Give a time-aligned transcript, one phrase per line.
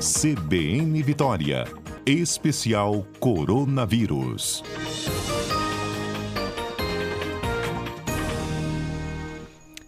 [0.00, 1.66] CBN Vitória.
[2.06, 4.62] Especial Coronavírus.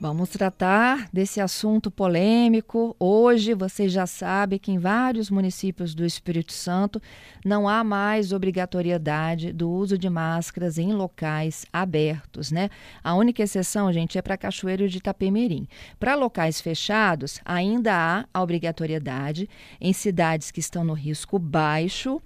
[0.03, 2.97] Vamos tratar desse assunto polêmico.
[2.99, 7.03] Hoje, vocês já sabem que em vários municípios do Espírito Santo
[7.45, 12.71] não há mais obrigatoriedade do uso de máscaras em locais abertos, né?
[13.05, 15.69] A única exceção, gente, é para Cachoeiro de Itapemirim.
[15.99, 22.23] Para locais fechados, ainda há a obrigatoriedade em cidades que estão no risco baixo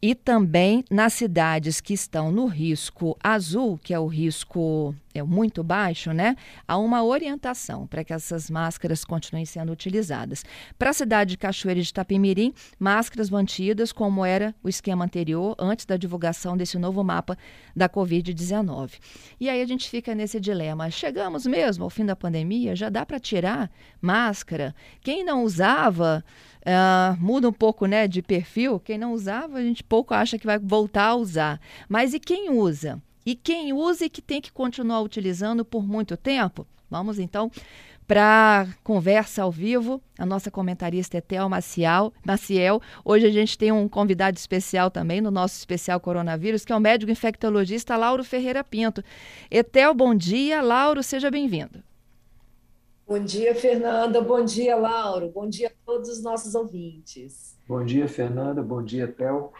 [0.00, 5.62] e também nas cidades que estão no risco azul, que é o risco é muito
[5.64, 6.36] baixo, né?
[6.66, 10.44] Há uma orientação para que essas máscaras continuem sendo utilizadas.
[10.78, 15.84] Para a cidade de Cachoeira de Itapemirim, máscaras mantidas como era o esquema anterior, antes
[15.84, 17.36] da divulgação desse novo mapa
[17.74, 18.92] da Covid-19.
[19.40, 22.76] E aí a gente fica nesse dilema: chegamos mesmo ao fim da pandemia?
[22.76, 24.74] Já dá para tirar máscara?
[25.00, 26.24] Quem não usava
[26.68, 28.78] Uh, muda um pouco né, de perfil.
[28.78, 31.60] Quem não usava, a gente pouco acha que vai voltar a usar.
[31.88, 33.00] Mas e quem usa?
[33.24, 36.66] E quem usa e que tem que continuar utilizando por muito tempo?
[36.90, 37.50] Vamos então
[38.06, 40.00] para conversa ao vivo.
[40.18, 42.12] A nossa comentarista é Theo Maciel.
[42.24, 42.80] Maciel.
[43.04, 46.80] Hoje a gente tem um convidado especial também no nosso especial coronavírus, que é o
[46.80, 49.04] médico infectologista Lauro Ferreira Pinto.
[49.50, 50.62] Etel, bom dia.
[50.62, 51.82] Lauro, seja bem-vindo.
[53.06, 54.22] Bom dia, Fernanda.
[54.22, 55.30] Bom dia, Lauro.
[55.30, 57.58] Bom dia a todos os nossos ouvintes.
[57.68, 58.62] Bom dia, Fernanda.
[58.62, 59.52] Bom dia, Théo.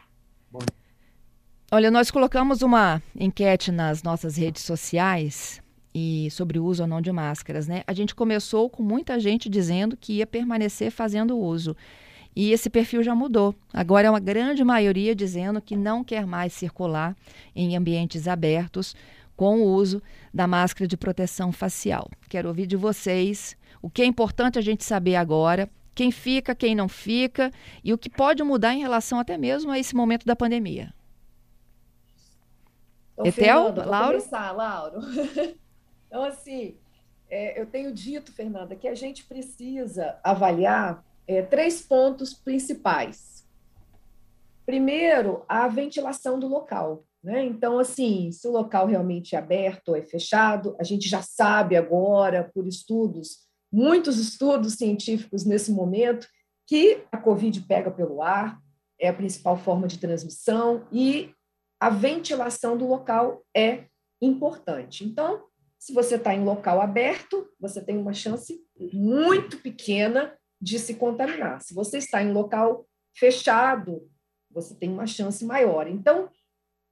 [1.71, 5.61] Olha, nós colocamos uma enquete nas nossas redes sociais
[5.95, 7.83] e sobre o uso ou não de máscaras, né?
[7.87, 11.77] A gente começou com muita gente dizendo que ia permanecer fazendo uso.
[12.35, 13.55] E esse perfil já mudou.
[13.73, 17.17] Agora é uma grande maioria dizendo que não quer mais circular
[17.55, 18.95] em ambientes abertos
[19.37, 22.09] com o uso da máscara de proteção facial.
[22.29, 26.77] Quero ouvir de vocês o que é importante a gente saber agora, quem fica, quem
[26.77, 27.51] não fica
[27.83, 30.95] e o que pode mudar em relação até mesmo a esse momento da pandemia.
[33.15, 34.19] Então, Etel, Lauro?
[34.19, 35.01] começar, Lauro.
[36.07, 36.77] então, assim,
[37.29, 43.45] é, eu tenho dito, Fernanda, que a gente precisa avaliar é, três pontos principais.
[44.65, 47.03] Primeiro, a ventilação do local.
[47.25, 47.45] Né?
[47.45, 51.75] Então, assim, se o local realmente é aberto ou é fechado, a gente já sabe
[51.75, 56.27] agora, por estudos, muitos estudos científicos nesse momento,
[56.67, 58.61] que a Covid pega pelo ar,
[59.01, 61.33] é a principal forma de transmissão e
[61.81, 63.85] a ventilação do local é
[64.21, 65.05] importante.
[65.05, 65.45] Então,
[65.79, 68.61] se você está em local aberto, você tem uma chance
[68.93, 71.63] muito pequena de se contaminar.
[71.63, 72.87] Se você está em local
[73.17, 74.11] fechado,
[74.51, 75.87] você tem uma chance maior.
[75.87, 76.29] Então,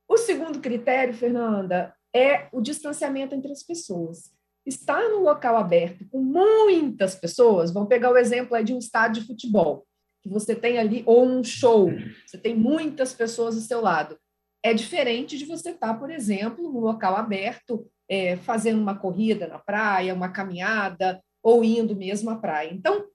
[0.08, 4.32] o segundo critério, Fernanda, é o distanciamento entre as pessoas.
[4.66, 9.28] Estar no local aberto com muitas pessoas, vamos pegar o exemplo de um estádio de
[9.28, 9.86] futebol,
[10.20, 11.88] que você tem ali, ou um show,
[12.26, 14.18] você tem muitas pessoas do seu lado.
[14.64, 19.58] É diferente de você estar, por exemplo, no local aberto, é, fazendo uma corrida na
[19.58, 22.72] praia, uma caminhada, ou indo mesmo à praia.
[22.72, 23.06] Então,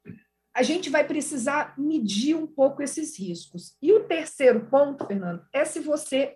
[0.55, 3.75] a gente vai precisar medir um pouco esses riscos.
[3.81, 6.35] E o terceiro ponto, Fernando, é se você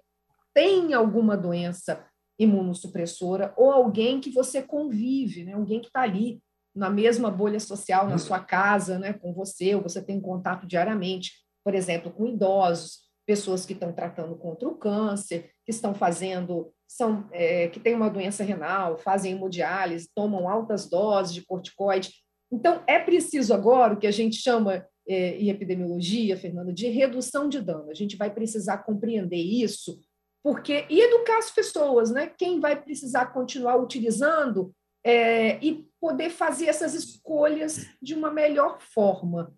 [0.54, 2.06] tem alguma doença
[2.38, 5.54] imunossupressora ou alguém que você convive, né?
[5.54, 6.42] alguém que está ali
[6.76, 9.14] na mesma bolha social, na sua casa, né?
[9.14, 11.32] com você, ou você tem contato diariamente,
[11.64, 17.28] por exemplo, com idosos, pessoas que estão tratando contra o câncer, que estão fazendo, são,
[17.32, 22.12] é, que têm uma doença renal, fazem hemodiálise, tomam altas doses de corticoide.
[22.52, 27.50] Então, é preciso agora o que a gente chama é, em epidemiologia, Fernanda, de redução
[27.50, 27.90] de dano.
[27.90, 30.00] A gente vai precisar compreender isso
[30.46, 32.32] porque e educar as pessoas, né?
[32.38, 34.72] Quem vai precisar continuar utilizando
[35.04, 39.52] é, e poder fazer essas escolhas de uma melhor forma.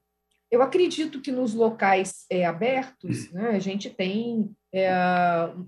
[0.49, 4.89] Eu acredito que nos locais é, abertos, né, a gente tem é,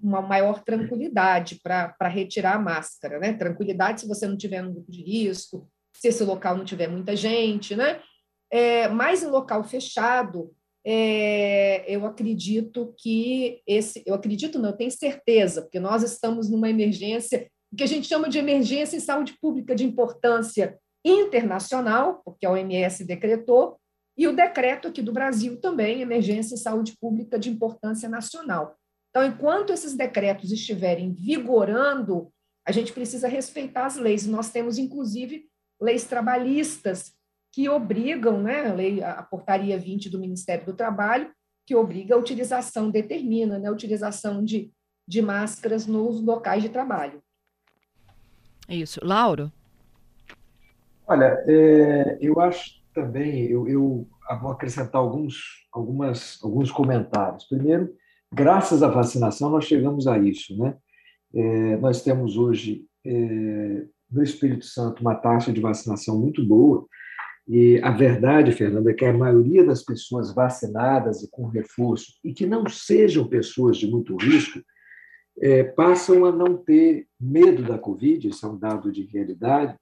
[0.02, 3.34] uma maior tranquilidade para retirar a máscara, né?
[3.34, 7.14] Tranquilidade se você não tiver um grupo de risco, se esse local não tiver muita
[7.14, 8.02] gente, né?
[8.50, 14.92] É, mas em local fechado, é, eu acredito que esse, eu acredito não, eu tenho
[14.92, 19.38] certeza, porque nós estamos numa emergência, o que a gente chama de emergência em saúde
[19.42, 23.78] pública de importância internacional, porque a OMS decretou,
[24.18, 28.76] e o decreto aqui do Brasil também, emergência em saúde pública de importância nacional.
[29.10, 32.30] Então, enquanto esses decretos estiverem vigorando,
[32.68, 34.28] a gente precisa respeitar as leis.
[34.28, 35.48] Nós temos, inclusive,
[35.82, 37.14] leis trabalhistas
[37.52, 41.32] que obrigam, né, a, lei, a portaria 20 do Ministério do Trabalho,
[41.66, 44.72] que obriga a utilização, determina né, a utilização de,
[45.08, 47.22] de máscaras nos locais de trabalho.
[48.68, 49.00] Isso.
[49.04, 49.52] Lauro?
[51.08, 54.08] Olha, é, eu acho também, eu, eu
[54.42, 57.46] vou acrescentar alguns, algumas, alguns comentários.
[57.46, 57.92] Primeiro,
[58.32, 60.56] graças à vacinação, nós chegamos a isso.
[60.58, 60.76] Né?
[61.34, 66.86] É, nós temos hoje, é, no Espírito Santo, uma taxa de vacinação muito boa.
[67.50, 72.32] E a verdade, Fernanda, é que a maioria das pessoas vacinadas e com reforço, e
[72.32, 74.62] que não sejam pessoas de muito risco,
[75.42, 79.76] é, passam a não ter medo da Covid, isso é um dado de realidade,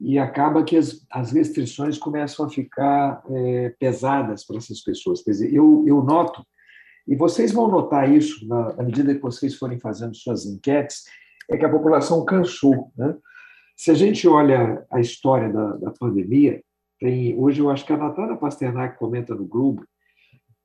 [0.00, 5.22] e acaba que as, as restrições começam a ficar é, pesadas para essas pessoas.
[5.22, 6.42] Quer dizer, eu, eu noto,
[7.06, 11.04] e vocês vão notar isso na, na, medida que vocês forem fazendo suas enquetes,
[11.50, 12.90] é que a população cansou.
[12.96, 13.14] Né?
[13.76, 16.62] Se a gente olha a história da, da pandemia,
[16.98, 19.84] tem, hoje eu acho que a Natália Pasternak comenta no Globo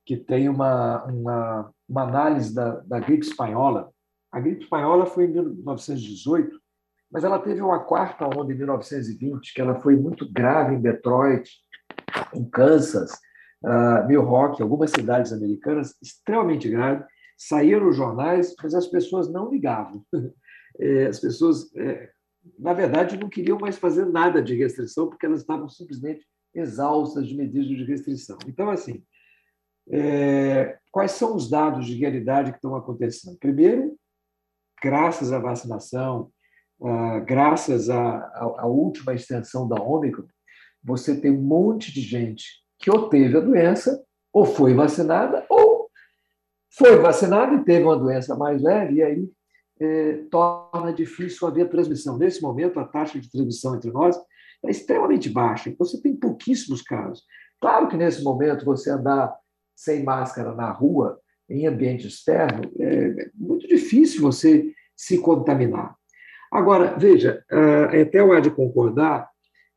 [0.04, 3.90] que tem uma, uma, uma análise da, da gripe espanhola.
[4.30, 6.50] A gripe espanhola foi em 1918,
[7.10, 11.48] mas ela teve uma quarta onda em 1920, que ela foi muito grave em Detroit,
[12.34, 13.12] em Kansas,
[13.64, 17.04] uh, Milwaukee, algumas cidades americanas, extremamente grave.
[17.36, 20.04] Saíram nos jornais, mas as pessoas não ligavam.
[20.80, 22.10] É, as pessoas, é,
[22.58, 27.36] na verdade, não queriam mais fazer nada de restrição, porque elas estavam simplesmente exaustas de
[27.36, 28.38] medidas de restrição.
[28.46, 29.02] Então, assim,
[29.90, 33.38] é, quais são os dados de realidade que estão acontecendo?
[33.38, 33.96] Primeiro,
[34.82, 36.30] graças à vacinação,
[37.24, 38.18] graças à,
[38.58, 40.26] à, última extensão da Ômicron,
[40.82, 45.88] você tem um monte de gente que ou teve a doença, ou foi vacinada, ou
[46.76, 49.30] foi vacinada e teve uma doença mais leve, e aí
[49.82, 52.16] é, torna difícil haver transmissão.
[52.16, 54.16] Nesse momento, a taxa de transmissão entre nós
[54.64, 57.24] é extremamente baixa, então você tem pouquíssimos casos.
[57.60, 59.34] Claro que nesse momento você andar
[59.74, 61.18] sem máscara na rua,
[61.48, 65.96] em ambiente externo, é muito difícil você se contaminar.
[66.50, 67.44] Agora, veja,
[68.00, 69.28] até o há de concordar,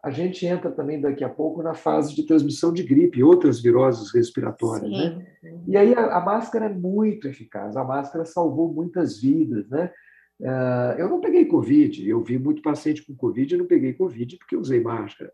[0.05, 3.59] a gente entra também daqui a pouco na fase de transmissão de gripe e outras
[3.59, 4.91] viroses respiratórias.
[4.91, 5.25] Né?
[5.67, 9.67] E aí a, a, máscara é muito eficaz, a máscara salvou muitas vidas.
[9.67, 9.91] Né?
[10.39, 14.37] Uh, eu não peguei Covid, eu vi muito paciente com Covid e não peguei Covid
[14.37, 15.33] porque usei máscara.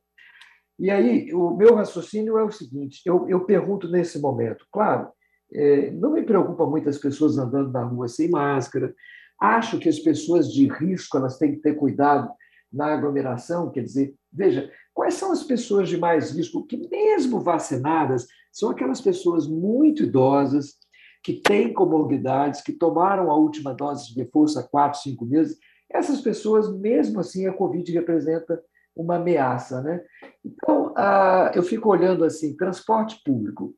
[0.79, 5.09] E aí, o meu raciocínio é o seguinte: eu, eu pergunto nesse momento, claro,
[5.53, 8.95] é, não me preocupa muitas pessoas andando na rua sem máscara,
[9.41, 12.31] Acho que as pessoas de risco elas têm que ter cuidado
[12.71, 18.27] na aglomeração, quer dizer, veja, quais são as pessoas de mais risco que, mesmo vacinadas,
[18.51, 20.77] são aquelas pessoas muito idosas,
[21.23, 25.57] que têm comorbidades, que tomaram a última dose de reforço há quatro, cinco meses.
[25.89, 28.61] Essas pessoas, mesmo assim, a Covid representa
[28.95, 29.81] uma ameaça.
[29.81, 30.03] Né?
[30.43, 33.75] Então, ah, eu fico olhando assim: transporte público,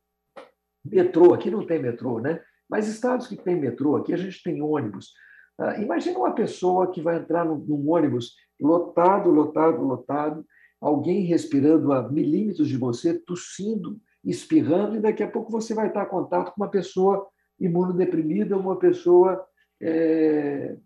[0.84, 2.40] metrô, aqui não tem metrô, né?
[2.68, 5.12] mas estados que têm metrô, aqui a gente tem ônibus.
[5.58, 10.44] Ah, imagina uma pessoa que vai entrar num, ônibus lotado, lotado, lotado,
[10.80, 16.04] alguém respirando a milímetros de você, tossindo, espirrando, e daqui a pouco você vai estar
[16.04, 17.26] em contato com uma pessoa
[17.60, 19.44] imunodeprimida, uma pessoa
[19.80, 20.76] é,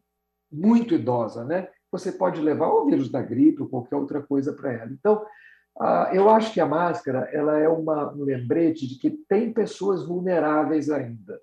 [0.51, 1.69] muito idosa, né?
[1.91, 4.93] Você pode levar o vírus da gripe ou qualquer outra coisa para ela.
[4.93, 5.25] Então,
[5.81, 10.05] ah, eu acho que a máscara ela é uma, um lembrete de que tem pessoas
[10.05, 11.41] vulneráveis ainda.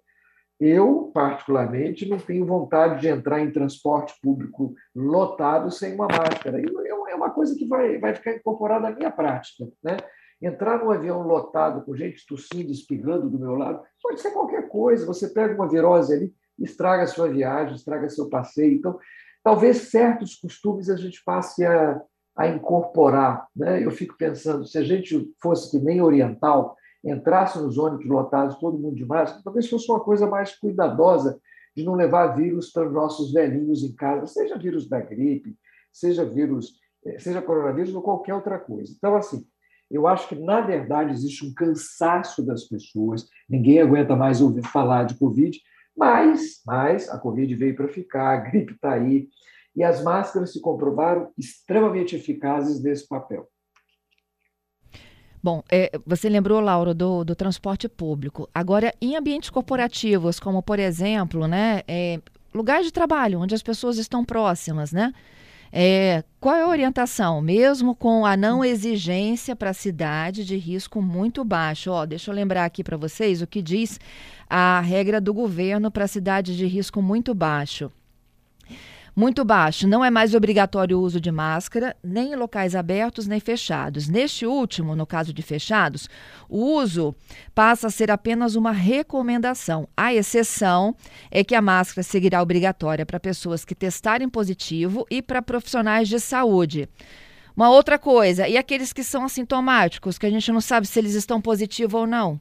[0.59, 6.61] Eu, particularmente, não tenho vontade de entrar em transporte público lotado sem uma máscara.
[6.61, 6.65] E
[7.09, 9.67] é uma coisa que vai, vai ficar incorporada à minha prática.
[9.83, 9.97] Né?
[10.41, 15.05] Entrar num avião lotado com gente tossindo, espirrando do meu lado, pode ser qualquer coisa.
[15.05, 18.77] Você pega uma virose ali, estraga a sua viagem, estraga seu passeio.
[18.77, 18.97] Então,
[19.43, 22.01] talvez certos costumes a gente passe a,
[22.37, 23.47] a incorporar.
[23.53, 23.83] Né?
[23.83, 28.77] Eu fico pensando, se a gente fosse que nem oriental, entrasse nos ônibus lotados, todo
[28.77, 31.39] mundo de máscara, talvez fosse uma coisa mais cuidadosa
[31.75, 35.55] de não levar vírus para os nossos velhinhos em casa, seja vírus da gripe,
[35.91, 38.93] seja vírus, eh, seja coronavírus ou qualquer outra coisa.
[38.97, 39.45] Então, assim,
[39.91, 45.03] eu acho que, na verdade, existe um cansaço das pessoas, ninguém aguenta mais ouvir falar
[45.03, 45.59] de Covid,
[45.95, 49.29] mas, mas a Covid veio para ficar, a gripe está aí,
[49.75, 53.47] e as máscaras se comprovaram extremamente eficazes nesse papel.
[55.45, 58.49] Bom, é, você lembrou, Laura, do, do, transporte público.
[58.51, 62.19] Agora, em ambientes corporativos, como por exemplo, né, é,
[62.51, 65.13] lugares de trabalho, onde as pessoas estão próximas, né?
[65.71, 67.41] É, qual é a orientação?
[67.41, 71.91] Mesmo com a não exigência para a cidade de risco muito baixo.
[71.91, 73.99] Ó, deixa eu lembrar aqui para vocês o que diz
[74.49, 77.91] a regra do governo para a cidade de risco muito baixo
[79.15, 79.87] muito baixo.
[79.87, 84.09] Não é mais obrigatório o uso de máscara, nem em locais abertos nem fechados.
[84.09, 86.09] Neste último, no caso de fechados,
[86.49, 87.15] o uso
[87.53, 89.87] passa a ser apenas uma recomendação.
[89.95, 90.95] A exceção
[91.31, 96.19] é que a máscara seguirá obrigatória para pessoas que testarem positivo e para profissionais de
[96.19, 96.89] saúde.
[97.55, 101.13] Uma outra coisa, e aqueles que são assintomáticos, que a gente não sabe se eles
[101.13, 102.39] estão positivos ou não?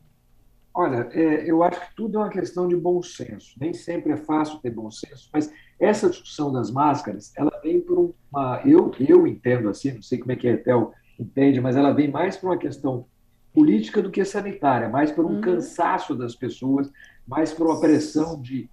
[0.77, 3.55] Olha, é, eu acho que tudo é uma questão de bom senso.
[3.61, 8.15] Nem sempre é fácil ter bom senso, mas essa discussão das máscaras, ela vem por
[8.33, 8.61] uma.
[8.65, 12.11] Eu, eu entendo assim, não sei como é que a Etel entende, mas ela vem
[12.11, 13.07] mais por uma questão
[13.53, 15.41] política do que sanitária, mais por um uhum.
[15.41, 16.91] cansaço das pessoas,
[17.27, 18.69] mais por uma pressão de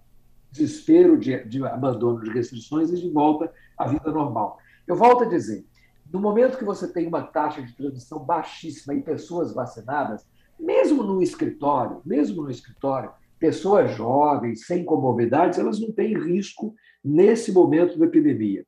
[0.51, 4.57] desespero, de, de abandono de restrições e de volta à vida normal.
[4.87, 5.65] Eu volto a dizer,
[6.11, 10.25] no momento que você tem uma taxa de transmissão baixíssima e pessoas vacinadas,
[10.59, 17.51] mesmo no escritório, mesmo no escritório, pessoas jovens, sem comorbidades, elas não têm risco nesse
[17.51, 18.63] momento da epidemia.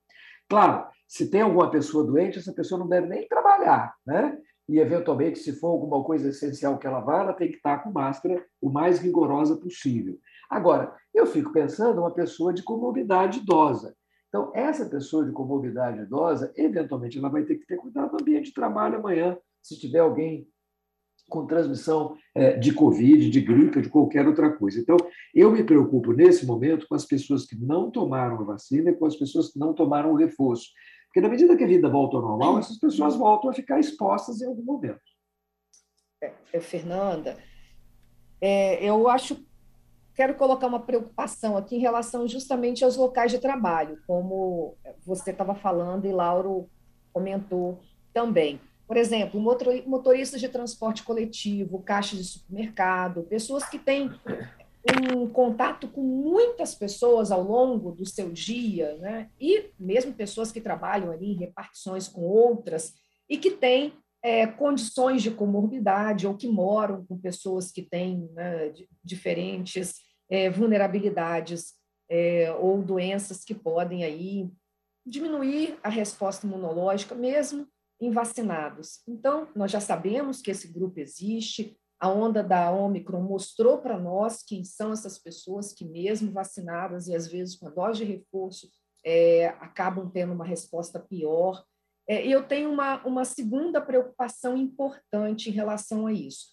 [0.49, 4.35] Claro, se tem alguma pessoa doente, essa pessoa não deve nem trabalhar, né?
[4.67, 7.91] E, eventualmente, se for alguma coisa essencial que ela vá, ela tem que estar com
[7.91, 10.17] máscara o mais rigorosa possível.
[10.49, 13.95] Agora, eu fico pensando uma pessoa de comorbidade idosa.
[14.29, 18.45] Então, essa pessoa de comorbidade idosa, eventualmente, ela vai ter que ter cuidado do ambiente
[18.45, 20.47] de trabalho amanhã, se tiver alguém
[21.29, 24.79] com transmissão é, de Covid, de gripe, de qualquer outra coisa.
[24.79, 24.97] Então,
[25.33, 29.05] eu me preocupo nesse momento com as pessoas que não tomaram a vacina e com
[29.05, 30.69] as pessoas que não tomaram o reforço.
[31.05, 34.41] Porque, na medida que a vida volta ao normal, essas pessoas voltam a ficar expostas
[34.41, 34.99] em algum momento.
[36.21, 37.37] É, é Fernanda,
[38.39, 39.37] é, eu acho
[40.15, 45.55] quero colocar uma preocupação aqui em relação justamente aos locais de trabalho, como você estava
[45.55, 46.69] falando e Lauro
[47.11, 47.79] comentou
[48.13, 48.59] também.
[48.87, 54.11] Por exemplo, motoristas de transporte coletivo, caixas de supermercado, pessoas que têm
[55.11, 59.29] um contato com muitas pessoas ao longo do seu dia, né?
[59.39, 62.93] e mesmo pessoas que trabalham ali em repartições com outras
[63.29, 68.73] e que têm é, condições de comorbidade ou que moram com pessoas que têm né,
[69.03, 69.95] diferentes
[70.29, 71.73] é, vulnerabilidades
[72.09, 74.49] é, ou doenças que podem aí
[75.05, 77.67] diminuir a resposta imunológica mesmo
[78.05, 79.01] em vacinados.
[79.07, 84.43] Então, nós já sabemos que esse grupo existe, a onda da Omicron mostrou para nós
[84.43, 88.69] quem são essas pessoas que, mesmo vacinadas e às vezes com a dose de reforço,
[89.05, 91.63] é, acabam tendo uma resposta pior.
[92.07, 96.47] É, eu tenho uma, uma segunda preocupação importante em relação a isso.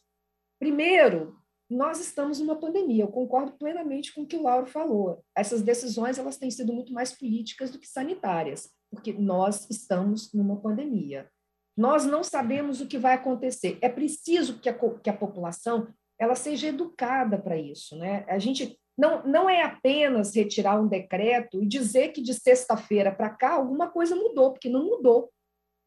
[0.59, 1.37] Primeiro,
[1.69, 5.25] nós estamos numa pandemia, eu concordo plenamente com o que o Lauro falou.
[5.37, 10.61] Essas decisões elas têm sido muito mais políticas do que sanitárias, porque nós estamos numa
[10.61, 11.31] pandemia.
[11.81, 13.79] Nós não sabemos o que vai acontecer.
[13.81, 17.97] É preciso que a, que a população ela seja educada para isso.
[17.97, 18.23] Né?
[18.29, 23.31] A gente não, não é apenas retirar um decreto e dizer que de sexta-feira para
[23.31, 25.31] cá alguma coisa mudou, porque não mudou.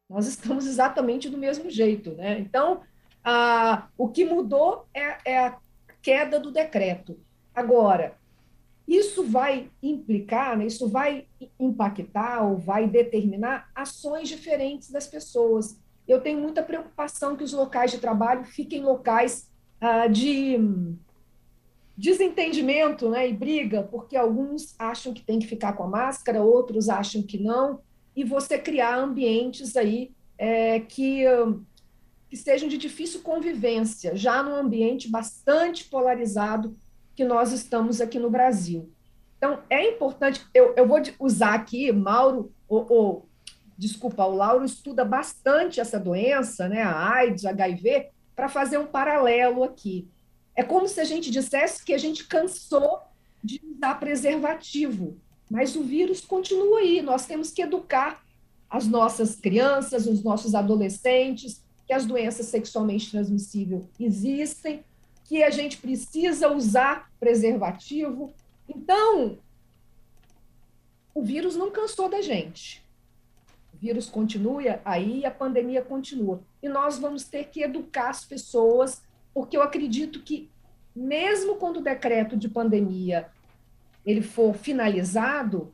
[0.10, 2.14] Nós estamos exatamente do mesmo jeito.
[2.14, 2.40] Né?
[2.40, 2.82] Então,
[3.24, 5.60] a, o que mudou é, é a
[6.02, 7.20] queda do decreto.
[7.54, 8.18] Agora,
[8.88, 11.28] isso vai implicar, né, isso vai
[11.60, 15.83] impactar ou vai determinar ações diferentes das pessoas.
[16.08, 20.58] Eu tenho muita preocupação que os locais de trabalho fiquem locais ah, de
[21.96, 26.90] desentendimento né, e briga, porque alguns acham que tem que ficar com a máscara, outros
[26.90, 27.80] acham que não,
[28.16, 31.24] e você criar ambientes aí é, que,
[32.30, 36.76] que sejam de difícil convivência, já num ambiente bastante polarizado
[37.16, 38.92] que nós estamos aqui no Brasil.
[39.38, 43.30] Então, é importante, eu, eu vou usar aqui, Mauro, ou, ou
[43.78, 49.64] desculpa, o Lauro estuda bastante essa doença, né, a AIDS, HIV, para fazer um paralelo
[49.64, 50.08] aqui.
[50.56, 53.00] É como se a gente dissesse que a gente cansou
[53.44, 55.18] de usar preservativo,
[55.50, 57.02] mas o vírus continua aí.
[57.02, 58.24] Nós temos que educar
[58.70, 64.84] as nossas crianças, os nossos adolescentes, que as doenças sexualmente transmissíveis existem,
[65.26, 68.34] que a gente precisa usar preservativo.
[68.68, 69.38] Então,
[71.14, 72.83] o vírus não cansou da gente.
[73.84, 76.40] Vírus continua aí, a pandemia continua.
[76.62, 79.02] E nós vamos ter que educar as pessoas,
[79.34, 80.50] porque eu acredito que,
[80.96, 83.30] mesmo quando o decreto de pandemia
[84.06, 85.74] ele for finalizado,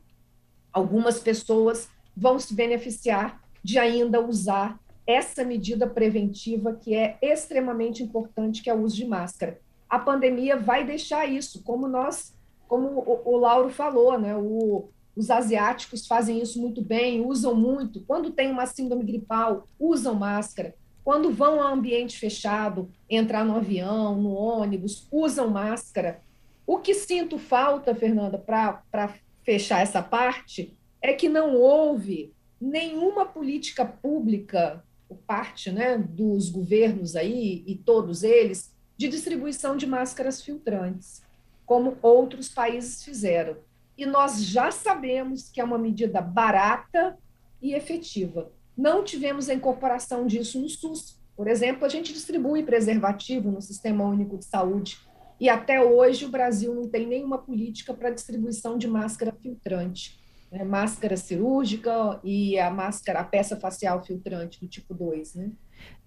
[0.72, 8.60] algumas pessoas vão se beneficiar de ainda usar essa medida preventiva que é extremamente importante,
[8.60, 9.60] que é o uso de máscara.
[9.88, 12.34] A pandemia vai deixar isso, como nós,
[12.66, 14.36] como o, o Lauro falou, né?
[14.36, 18.00] O, os asiáticos fazem isso muito bem, usam muito.
[18.02, 20.74] Quando tem uma síndrome gripal, usam máscara.
[21.04, 26.20] Quando vão a ambiente fechado, entrar no avião, no ônibus, usam máscara.
[26.66, 33.84] O que sinto falta, Fernanda, para fechar essa parte, é que não houve nenhuma política
[33.84, 41.22] pública por parte né, dos governos aí, e todos eles, de distribuição de máscaras filtrantes,
[41.66, 43.56] como outros países fizeram.
[44.00, 47.18] E nós já sabemos que é uma medida barata
[47.60, 48.50] e efetiva.
[48.74, 51.20] não tivemos a incorporação disso no SUS.
[51.36, 54.98] Por exemplo, a gente distribui preservativo no Sistema Único de Saúde
[55.38, 60.18] e até hoje o Brasil não tem nenhuma política para distribuição de máscara filtrante.
[60.50, 60.64] Né?
[60.64, 65.34] Máscara cirúrgica e a máscara, a peça facial filtrante do tipo 2.
[65.34, 65.50] Né?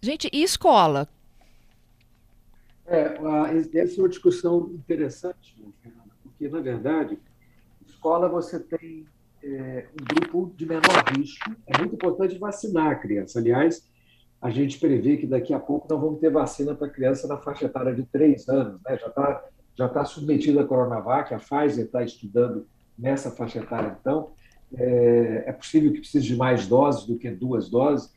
[0.02, 1.08] Gente, e escola?
[2.88, 3.20] É,
[3.76, 7.20] essa é uma discussão interessante, Fernanda, porque, na verdade,
[8.04, 9.06] escola você tem
[9.42, 11.56] é, um grupo de menor risco.
[11.66, 13.40] É muito importante vacinar a criança.
[13.40, 13.90] Aliás,
[14.42, 17.66] a gente prevê que daqui a pouco nós vamos ter vacina para criança na faixa
[17.66, 18.82] etária de três anos.
[18.84, 18.98] Né?
[18.98, 19.44] Já está
[19.76, 22.68] já tá submetida a Coronavac, a Pfizer está estudando
[23.00, 23.98] nessa faixa etária.
[24.00, 24.34] Então,
[24.76, 28.14] é, é possível que precise de mais doses do que duas doses.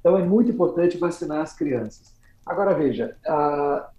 [0.00, 2.14] Então, é muito importante vacinar as crianças.
[2.44, 3.90] Agora, veja, a,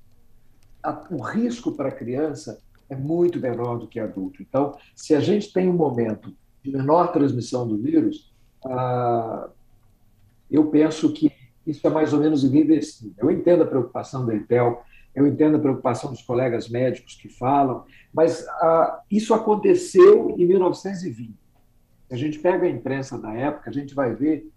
[0.83, 4.41] a, o risco para a criança é muito menor do que adulto.
[4.41, 8.33] Então, se a gente tem um momento de menor transmissão do vírus,
[8.65, 9.49] ah,
[10.49, 11.31] eu penso que
[11.65, 13.13] isso é mais ou menos irreversível.
[13.19, 17.85] Eu entendo a preocupação da Intel, eu entendo a preocupação dos colegas médicos que falam,
[18.13, 21.33] mas ah, isso aconteceu em 1920.
[22.07, 24.49] Se a gente pega a imprensa da época, a gente vai ver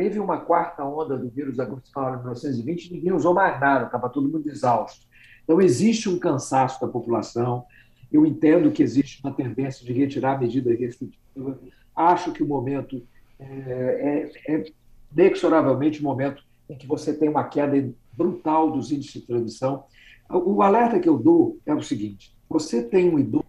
[0.00, 4.30] teve uma quarta onda do vírus da em 1920, ninguém usou mais nada, estava todo
[4.30, 5.06] mundo exausto.
[5.50, 7.64] Então, existe um cansaço da população.
[8.12, 11.58] Eu entendo que existe uma tendência de retirar medida restritiva.
[11.92, 13.04] Acho que o momento
[13.36, 14.64] é, é, é
[15.12, 19.82] inexoravelmente o momento em que você tem uma queda brutal dos índices de transmissão.
[20.30, 23.44] O alerta que eu dou é o seguinte: você tem um idoso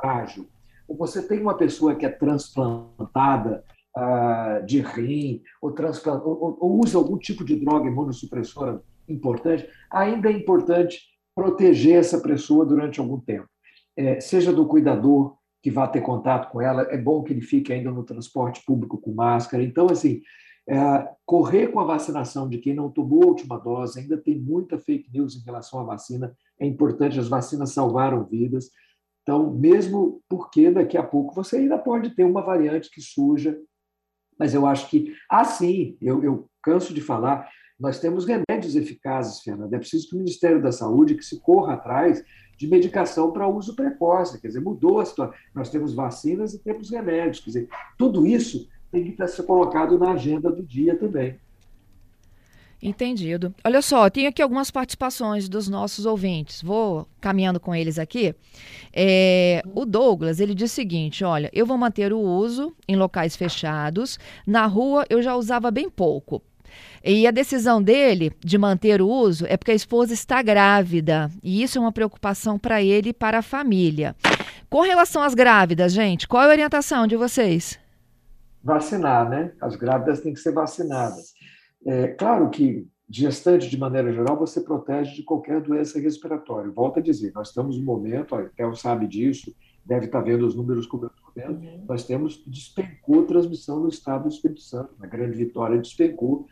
[0.00, 0.48] frágil,
[0.88, 3.62] ou você tem uma pessoa que é transplantada
[3.94, 5.70] uh, de rim, ou,
[6.24, 11.09] ou, ou usa algum tipo de droga imunossupressora importante, ainda é importante
[11.40, 13.48] proteger essa pessoa durante algum tempo.
[13.96, 17.72] É, seja do cuidador que vá ter contato com ela, é bom que ele fique
[17.72, 19.62] ainda no transporte público com máscara.
[19.62, 20.20] Então, assim,
[20.68, 24.78] é, correr com a vacinação de quem não tomou a última dose, ainda tem muita
[24.78, 28.68] fake news em relação à vacina, é importante, as vacinas salvaram vidas.
[29.22, 33.58] Então, mesmo porque daqui a pouco você ainda pode ter uma variante que surja,
[34.38, 37.48] mas eu acho que, assim, eu, eu canso de falar,
[37.80, 39.74] nós temos remédios eficazes, Fernanda.
[39.74, 42.22] É preciso que o Ministério da Saúde que se corra atrás
[42.56, 44.38] de medicação para uso precoce.
[44.38, 45.34] Quer dizer, mudou a situação.
[45.54, 47.40] Nós temos vacinas e temos remédios.
[47.40, 51.38] Quer dizer, tudo isso tem que ser colocado na agenda do dia também.
[52.82, 53.54] Entendido.
[53.62, 56.62] Olha só, tenho aqui algumas participações dos nossos ouvintes.
[56.62, 58.34] Vou caminhando com eles aqui.
[58.92, 63.36] É, o Douglas, ele diz o seguinte, olha, eu vou manter o uso em locais
[63.36, 64.18] fechados.
[64.46, 66.42] Na rua eu já usava bem pouco.
[67.02, 71.30] E a decisão dele de manter o uso é porque a esposa está grávida.
[71.42, 74.14] E isso é uma preocupação para ele e para a família.
[74.68, 77.78] Com relação às grávidas, gente, qual é a orientação de vocês?
[78.62, 79.52] Vacinar, né?
[79.60, 81.32] As grávidas têm que ser vacinadas.
[81.86, 86.70] É claro que gestante, de maneira geral, você protege de qualquer doença respiratória.
[86.70, 89.52] Volto a dizer, nós estamos no momento, a Theo sabe disso,
[89.84, 91.84] deve estar vendo os números como eu estou vendo, uhum.
[91.88, 96.46] nós temos despencou transmissão no estado do Espírito Santo, na Grande Vitória despencou,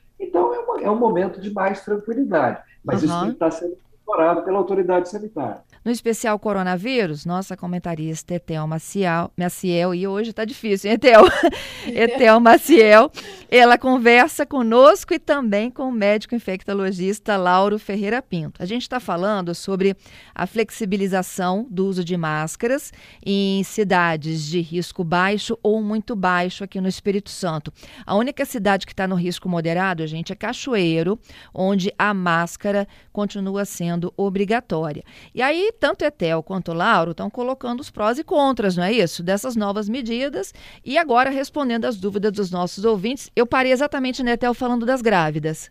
[0.82, 2.62] é, um momento de mais tranquilidade.
[2.84, 3.08] Mas uhum.
[3.08, 5.62] isso está sendo monitorado pela autoridade sanitária.
[5.84, 11.22] No especial coronavírus, nossa comentarista Etel Maciel, Maciel e hoje está difícil, hein, Etel?
[11.86, 13.10] Etel Maciel,
[13.48, 18.62] ela conversa conosco e também com o médico infectologista Lauro Ferreira Pinto.
[18.62, 19.96] A gente está falando sobre
[20.34, 22.92] a flexibilização do uso de máscaras
[23.24, 27.72] em cidades de risco baixo ou muito baixo aqui no Espírito Santo.
[28.04, 31.18] A única cidade que está no risco moderado, gente, é Cachoeiro,
[31.54, 35.04] onde a máscara continua sendo obrigatória.
[35.34, 39.22] E aí tanto Etel quanto Lauro estão colocando os prós e contras, não é isso?
[39.22, 40.52] Dessas novas medidas.
[40.85, 45.02] E agora, respondendo às dúvidas dos nossos ouvintes, eu parei exatamente na Etel falando das
[45.02, 45.70] grávidas.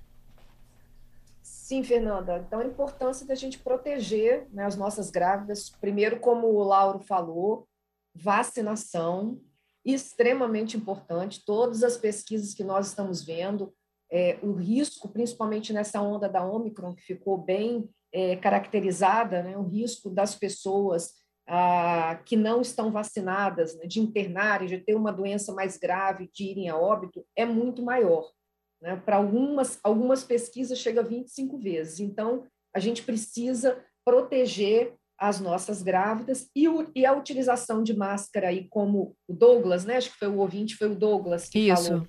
[1.41, 2.43] Sim, Fernanda.
[2.47, 7.67] Então, a importância da gente proteger né, as nossas grávidas, primeiro, como o Lauro falou,
[8.15, 9.41] vacinação,
[9.83, 11.43] extremamente importante.
[11.45, 13.73] Todas as pesquisas que nós estamos vendo,
[14.09, 19.61] é, o risco, principalmente nessa onda da Omicron, que ficou bem é, caracterizada, né, o
[19.61, 21.13] risco das pessoas
[21.47, 26.45] ah, que não estão vacinadas né, de internarem, de ter uma doença mais grave, de
[26.45, 28.27] irem a óbito, é muito maior.
[28.81, 28.95] Né?
[29.05, 31.99] Para algumas, algumas pesquisas, chega a 25 vezes.
[31.99, 38.47] Então, a gente precisa proteger as nossas grávidas e, o, e, a utilização de máscara
[38.47, 39.97] aí como o Douglas, né?
[39.97, 41.83] Acho que foi o ouvinte, foi o Douglas que Isso.
[41.83, 42.07] falou.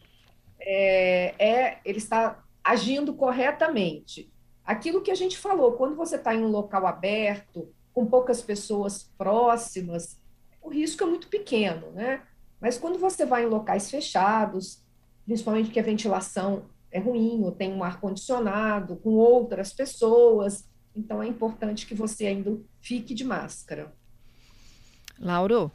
[0.59, 4.31] É, é, ele está agindo corretamente.
[4.69, 9.11] Aquilo que a gente falou, quando você está em um local aberto, com poucas pessoas
[9.17, 10.21] próximas,
[10.61, 12.21] o risco é muito pequeno, né?
[12.61, 14.85] Mas quando você vai em locais fechados,
[15.25, 20.69] principalmente porque a ventilação é ruim, ou tem um ar-condicionado com outras pessoas.
[20.95, 23.91] Então, é importante que você ainda fique de máscara.
[25.19, 25.73] Lauro,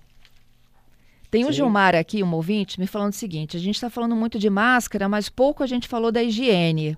[1.31, 4.37] tem o Gilmar aqui, um ouvinte, me falando o seguinte: a gente está falando muito
[4.37, 6.95] de máscara, mas pouco a gente falou da higiene.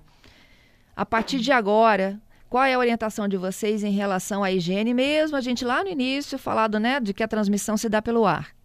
[0.96, 5.36] A partir de agora, qual é a orientação de vocês em relação à higiene, mesmo
[5.36, 8.56] a gente lá no início falado né, de que a transmissão se dá pelo ar?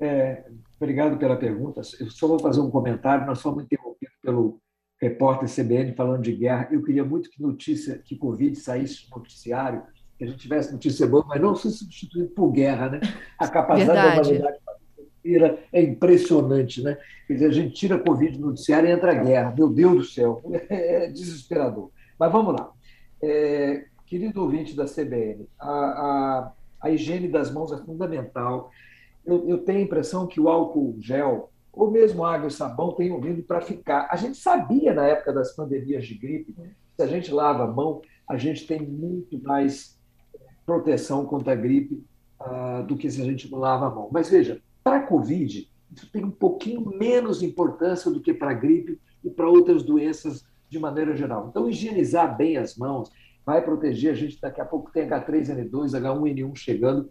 [0.00, 0.44] É,
[0.76, 1.82] obrigado pela pergunta.
[2.00, 3.26] Eu só vou fazer um comentário.
[3.26, 4.60] Nós fomos interrompidos pelo
[5.00, 6.68] repórter CBN falando de guerra.
[6.72, 9.84] Eu queria muito que notícia, que Covid saísse no noticiário,
[10.18, 13.00] que a gente tivesse notícia boa, mas não se substituído por guerra, né?
[13.38, 14.16] A capacidade Verdade.
[14.16, 14.63] da humanidade
[15.72, 16.98] é impressionante, né?
[17.26, 19.54] Quer dizer, a gente tira a Covid do noticiário e entra a guerra.
[19.56, 21.90] Meu Deus do céu, é desesperador.
[22.18, 22.70] Mas vamos lá.
[23.22, 28.70] É, querido ouvinte da CBN, a, a, a, higiene das mãos é fundamental.
[29.24, 33.18] Eu, eu, tenho a impressão que o álcool gel, ou mesmo água e sabão, tem
[33.20, 34.08] vindo para ficar.
[34.10, 36.54] A gente sabia na época das pandemias de gripe,
[36.96, 39.98] se a gente lava a mão, a gente tem muito mais
[40.66, 42.04] proteção contra a gripe
[42.40, 44.08] uh, do que se a gente não lava a mão.
[44.12, 48.54] Mas veja, para a Covid, isso tem um pouquinho menos importância do que para a
[48.54, 51.48] gripe e para outras doenças de maneira geral.
[51.48, 53.10] Então, higienizar bem as mãos
[53.46, 54.40] vai proteger a gente.
[54.40, 57.08] Daqui a pouco tem H3N2, H1N1 chegando,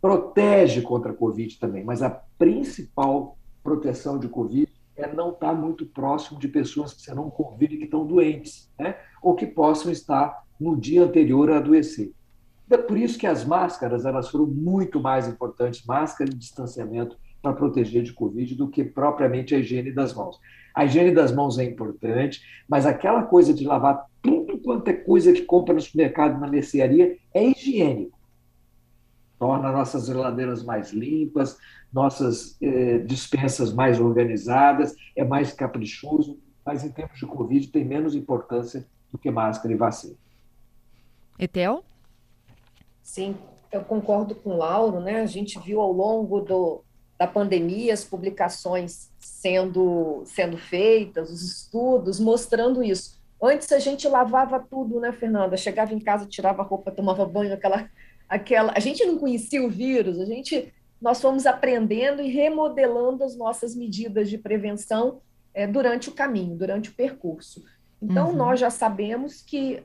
[0.00, 1.84] protege contra a Covid também.
[1.84, 7.30] Mas a principal proteção de Covid é não estar muito próximo de pessoas que serão
[7.30, 8.96] Covid e que estão doentes, né?
[9.22, 12.12] ou que possam estar no dia anterior a adoecer.
[12.68, 17.52] É por isso que as máscaras elas foram muito mais importantes, máscara e distanciamento para
[17.52, 20.40] proteger de Covid do que propriamente a higiene das mãos.
[20.74, 25.32] A higiene das mãos é importante, mas aquela coisa de lavar tudo quanto é coisa
[25.32, 28.18] que compra no supermercado, na mercearia, é higiênico.
[29.38, 31.56] Torna nossas geladeiras mais limpas,
[31.92, 38.16] nossas eh, dispensas mais organizadas, é mais caprichoso, mas em tempos de Covid tem menos
[38.16, 40.16] importância do que máscara e vacina.
[41.38, 41.84] Etel?
[43.16, 43.34] Sim,
[43.72, 45.22] eu concordo com o Lauro, né?
[45.22, 46.84] A gente viu ao longo do,
[47.18, 53.18] da pandemia as publicações sendo, sendo feitas, os estudos mostrando isso.
[53.42, 55.56] Antes a gente lavava tudo, né, Fernanda?
[55.56, 57.88] Chegava em casa, tirava a roupa, tomava banho, aquela,
[58.28, 58.74] aquela.
[58.76, 63.74] A gente não conhecia o vírus, a gente, nós fomos aprendendo e remodelando as nossas
[63.74, 65.22] medidas de prevenção
[65.54, 67.64] é, durante o caminho, durante o percurso.
[68.02, 68.36] Então uhum.
[68.36, 69.82] nós já sabemos que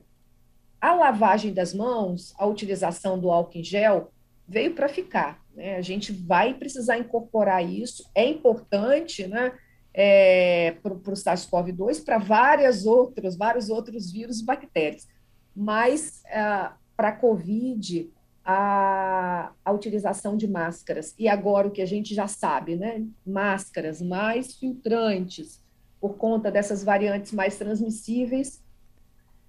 [0.81, 4.11] a lavagem das mãos, a utilização do álcool em gel
[4.47, 5.39] veio para ficar.
[5.55, 5.77] Né?
[5.77, 8.09] A gente vai precisar incorporar isso.
[8.15, 9.53] É importante, né?
[9.93, 15.07] É, para o SARS-CoV-2, para várias outras, vários outros vírus e bactérias.
[15.55, 18.09] Mas é, para a COVID,
[18.43, 23.05] a, a utilização de máscaras, e agora o que a gente já sabe, né?
[23.25, 25.61] Máscaras mais filtrantes,
[25.99, 28.63] por conta dessas variantes mais transmissíveis,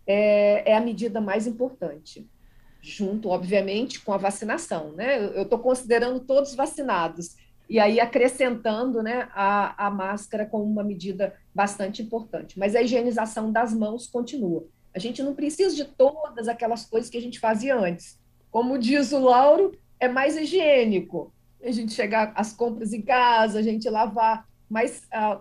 [0.07, 2.29] é, é a medida mais importante,
[2.81, 4.93] junto, obviamente, com a vacinação.
[4.93, 5.25] Né?
[5.37, 7.37] Eu estou considerando todos vacinados,
[7.73, 12.59] e aí acrescentando né, a, a máscara como uma medida bastante importante.
[12.59, 14.67] Mas a higienização das mãos continua.
[14.95, 18.21] A gente não precisa de todas aquelas coisas que a gente fazia antes.
[18.51, 21.33] Como diz o Lauro, é mais higiênico.
[21.63, 25.41] A gente chegar às compras em casa, a gente lavar, mas ah,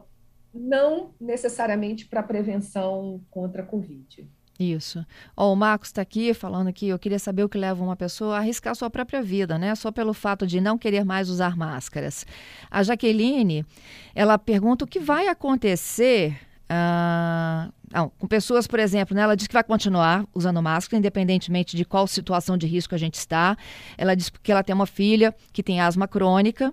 [0.53, 4.25] não necessariamente para prevenção contra a Covid.
[4.61, 5.03] Isso.
[5.35, 8.37] O Marcos está aqui falando que eu queria saber o que leva uma pessoa a
[8.37, 9.73] arriscar sua própria vida, né?
[9.73, 12.27] Só pelo fato de não querer mais usar máscaras.
[12.69, 13.65] A Jaqueline,
[14.13, 16.37] ela pergunta o que vai acontecer
[16.69, 21.75] ah, não, com pessoas, por exemplo, né, ela diz que vai continuar usando máscara, independentemente
[21.75, 23.57] de qual situação de risco a gente está.
[23.97, 26.71] Ela diz que ela tem uma filha que tem asma crônica.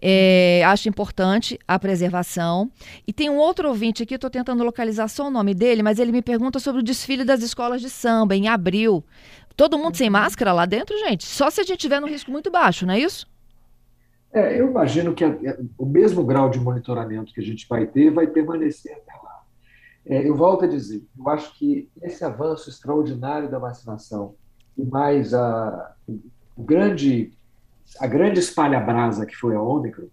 [0.00, 2.70] É, acho importante a preservação.
[3.06, 6.12] E tem um outro ouvinte aqui, estou tentando localizar só o nome dele, mas ele
[6.12, 9.04] me pergunta sobre o desfile das escolas de samba em abril.
[9.56, 11.24] Todo mundo sem máscara lá dentro, gente?
[11.24, 13.26] Só se a gente tiver no risco muito baixo, não é isso?
[14.32, 17.86] É, eu imagino que a, a, o mesmo grau de monitoramento que a gente vai
[17.86, 19.42] ter vai permanecer até lá.
[20.04, 24.34] É, eu volto a dizer, eu acho que esse avanço extraordinário da vacinação
[24.76, 27.32] e mais a, o grande
[28.00, 30.08] a grande espalha-brasa que foi a Ômicron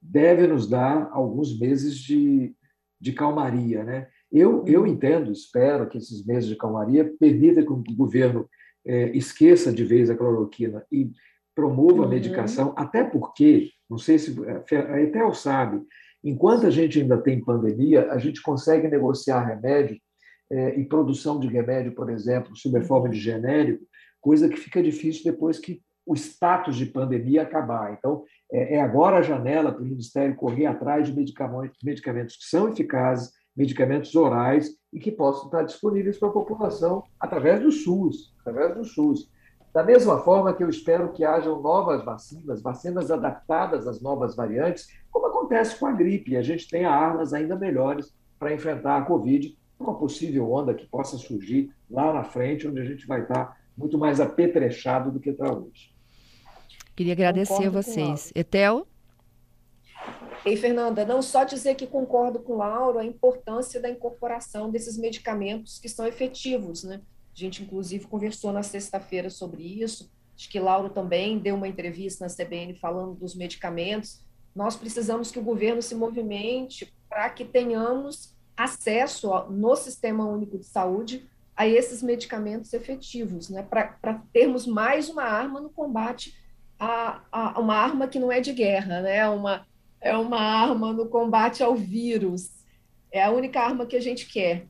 [0.00, 2.54] deve nos dar alguns meses de,
[3.00, 3.84] de calmaria.
[3.84, 4.08] Né?
[4.30, 8.48] Eu, eu entendo, espero que esses meses de calmaria permitam que o governo
[8.86, 11.10] é, esqueça de vez a cloroquina e
[11.54, 12.08] promova a uhum.
[12.08, 14.36] medicação, até porque, não sei se
[14.72, 15.82] a Etel sabe,
[16.22, 19.98] enquanto a gente ainda tem pandemia, a gente consegue negociar remédio
[20.50, 23.84] é, e produção de remédio, por exemplo, sob a forma de genérico,
[24.20, 27.92] coisa que fica difícil depois que o status de pandemia acabar.
[27.92, 32.70] Então, é, é agora a janela para o Ministério correr atrás de medicamentos, que são
[32.70, 38.74] eficazes, medicamentos orais e que possam estar disponíveis para a população através do SUS, através
[38.74, 39.30] do SUS.
[39.74, 44.86] Da mesma forma que eu espero que hajam novas vacinas, vacinas adaptadas às novas variantes,
[45.10, 46.36] como acontece com a gripe.
[46.36, 51.18] A gente tenha armas ainda melhores para enfrentar a Covid, uma possível onda que possa
[51.18, 55.52] surgir lá na frente, onde a gente vai estar muito mais apetrechado do que está
[55.52, 55.97] hoje.
[56.98, 58.32] Queria agradecer concordo a vocês.
[58.34, 58.84] Etel?
[60.44, 64.98] Ei, Fernanda, não só dizer que concordo com o Lauro a importância da incorporação desses
[64.98, 67.00] medicamentos que são efetivos, né?
[67.32, 70.10] A gente, inclusive, conversou na sexta-feira sobre isso.
[70.36, 74.20] Acho que Lauro também deu uma entrevista na CBN falando dos medicamentos.
[74.52, 80.66] Nós precisamos que o governo se movimente para que tenhamos acesso no Sistema Único de
[80.66, 83.62] Saúde a esses medicamentos efetivos, né?
[83.62, 86.47] para termos mais uma arma no combate
[86.78, 89.28] a, a, uma arma que não é de guerra, né?
[89.28, 89.66] uma,
[90.00, 92.50] é uma arma no combate ao vírus.
[93.10, 94.66] É a única arma que a gente quer.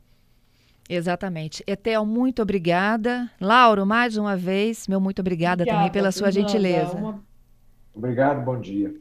[0.89, 1.63] Exatamente.
[1.67, 3.31] Etel, muito obrigada.
[3.41, 6.97] Lauro, mais uma vez, meu muito obrigada, obrigada também pela sua gentileza.
[6.97, 7.23] Uma...
[7.95, 8.95] Obrigado, bom dia.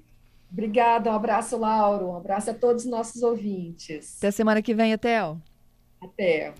[0.51, 2.07] Obrigada, um abraço, Lauro.
[2.07, 4.17] Um abraço a todos os nossos ouvintes.
[4.17, 5.37] Até semana que vem, Etel.
[6.01, 6.53] Até.